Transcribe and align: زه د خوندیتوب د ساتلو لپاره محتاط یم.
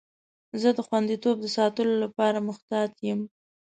زه 0.61 0.69
د 0.77 0.79
خوندیتوب 0.87 1.35
د 1.41 1.47
ساتلو 1.57 1.93
لپاره 2.03 2.45
محتاط 2.47 2.91
یم. 3.07 3.21